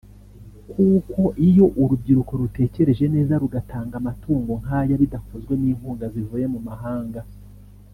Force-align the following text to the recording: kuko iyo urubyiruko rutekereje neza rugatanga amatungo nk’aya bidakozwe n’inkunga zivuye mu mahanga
kuko 0.71 1.21
iyo 1.47 1.65
urubyiruko 1.81 2.31
rutekereje 2.41 3.05
neza 3.15 3.33
rugatanga 3.43 3.93
amatungo 4.01 4.51
nk’aya 4.61 4.95
bidakozwe 5.01 5.53
n’inkunga 5.61 6.05
zivuye 6.13 6.45
mu 6.55 6.59
mahanga 6.69 7.21